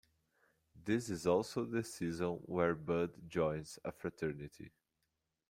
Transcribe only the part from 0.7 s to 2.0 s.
This is also the